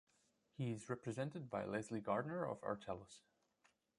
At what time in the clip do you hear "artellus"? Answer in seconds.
2.61-3.21